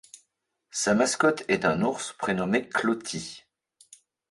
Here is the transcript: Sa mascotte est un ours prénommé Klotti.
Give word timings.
Sa 0.71 0.95
mascotte 0.95 1.43
est 1.47 1.63
un 1.63 1.83
ours 1.83 2.13
prénommé 2.17 2.67
Klotti. 2.67 3.43